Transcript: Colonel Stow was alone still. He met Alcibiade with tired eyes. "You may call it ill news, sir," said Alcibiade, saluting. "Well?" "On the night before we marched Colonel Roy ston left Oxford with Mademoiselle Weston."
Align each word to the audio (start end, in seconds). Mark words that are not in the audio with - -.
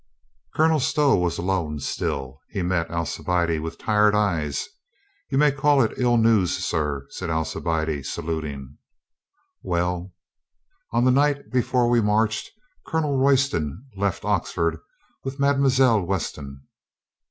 Colonel 0.55 0.79
Stow 0.79 1.15
was 1.15 1.37
alone 1.37 1.79
still. 1.79 2.41
He 2.49 2.63
met 2.63 2.89
Alcibiade 2.89 3.59
with 3.61 3.77
tired 3.77 4.15
eyes. 4.15 4.67
"You 5.29 5.37
may 5.37 5.51
call 5.51 5.79
it 5.83 5.91
ill 5.99 6.17
news, 6.17 6.57
sir," 6.57 7.05
said 7.11 7.29
Alcibiade, 7.29 8.01
saluting. 8.03 8.79
"Well?" 9.61 10.11
"On 10.91 11.05
the 11.05 11.11
night 11.11 11.51
before 11.51 11.87
we 11.87 12.01
marched 12.01 12.49
Colonel 12.87 13.15
Roy 13.15 13.35
ston 13.35 13.85
left 13.95 14.25
Oxford 14.25 14.77
with 15.23 15.39
Mademoiselle 15.39 16.01
Weston." 16.03 16.63